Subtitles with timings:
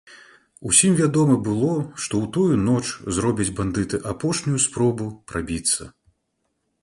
[0.69, 1.69] Усім вядома было,
[2.05, 5.83] што ў тую ноч зробяць бандыты апошнюю спробу прабіцца.